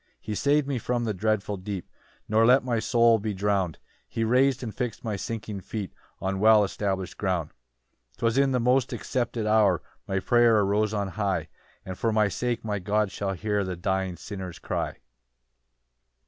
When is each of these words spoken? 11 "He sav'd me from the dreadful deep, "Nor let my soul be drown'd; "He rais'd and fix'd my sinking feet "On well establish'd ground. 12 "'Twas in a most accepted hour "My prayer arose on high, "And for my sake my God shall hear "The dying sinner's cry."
11 0.17 0.17
"He 0.21 0.33
sav'd 0.33 0.67
me 0.67 0.79
from 0.79 1.03
the 1.03 1.13
dreadful 1.13 1.57
deep, 1.57 1.87
"Nor 2.27 2.43
let 2.43 2.63
my 2.65 2.79
soul 2.79 3.19
be 3.19 3.35
drown'd; 3.35 3.77
"He 4.09 4.23
rais'd 4.23 4.63
and 4.63 4.73
fix'd 4.73 5.03
my 5.03 5.15
sinking 5.15 5.61
feet 5.61 5.93
"On 6.19 6.39
well 6.39 6.63
establish'd 6.63 7.17
ground. 7.19 7.49
12 8.17 8.17
"'Twas 8.17 8.37
in 8.39 8.55
a 8.55 8.59
most 8.59 8.93
accepted 8.93 9.45
hour 9.45 9.79
"My 10.07 10.19
prayer 10.19 10.57
arose 10.61 10.91
on 10.91 11.09
high, 11.09 11.49
"And 11.85 11.99
for 11.99 12.11
my 12.11 12.29
sake 12.29 12.65
my 12.65 12.79
God 12.79 13.11
shall 13.11 13.33
hear 13.33 13.63
"The 13.63 13.75
dying 13.75 14.15
sinner's 14.17 14.57
cry." 14.57 14.97